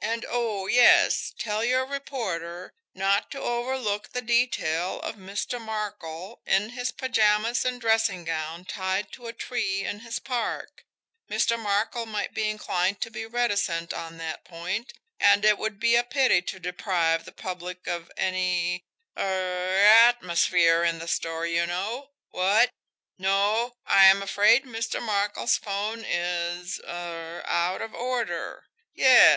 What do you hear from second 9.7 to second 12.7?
in his park Mr. Markel might be